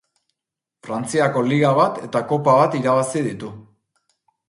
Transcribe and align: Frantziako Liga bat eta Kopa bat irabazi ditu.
Frantziako 0.87 1.45
Liga 1.51 1.75
bat 1.81 2.01
eta 2.09 2.25
Kopa 2.35 2.59
bat 2.63 2.81
irabazi 2.83 3.27
ditu. 3.31 3.55